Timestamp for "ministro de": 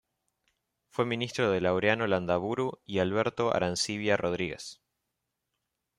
1.05-1.61